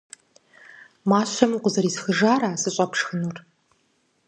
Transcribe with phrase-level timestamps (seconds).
[1.09, 3.37] -Мащэм укъызэрисхыжара сыщӏэпшхынур?